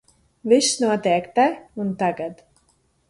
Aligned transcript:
Viss 0.53 0.69
notiek 0.83 1.29
te 1.35 1.45
un 1.85 1.93
tagad. 2.01 2.43